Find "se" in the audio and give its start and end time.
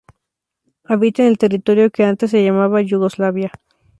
2.31-2.43